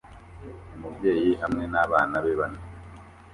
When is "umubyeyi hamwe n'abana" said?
0.75-2.15